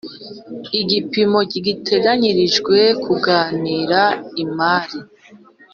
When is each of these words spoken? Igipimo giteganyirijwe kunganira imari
Igipimo 0.81 1.39
giteganyirijwe 1.51 2.75
kunganira 3.01 4.01
imari 4.43 4.97